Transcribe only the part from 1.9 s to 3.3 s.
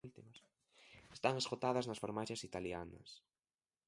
farmacias italianas.